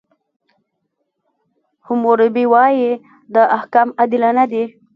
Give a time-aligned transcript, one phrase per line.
[1.85, 2.91] حموربي وایي،
[3.33, 4.63] دا احکام عادلانه دي.